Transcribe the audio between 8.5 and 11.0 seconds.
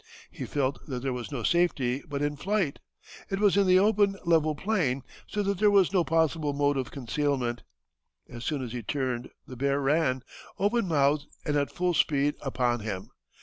as he turned the bear ran, open